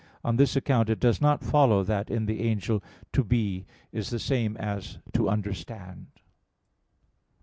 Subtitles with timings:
[0.23, 4.17] On this account it does not follow that in the angel "to be" is the
[4.17, 6.07] same as 'to understand.'